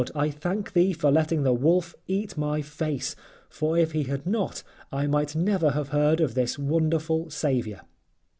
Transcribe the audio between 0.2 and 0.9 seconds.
thank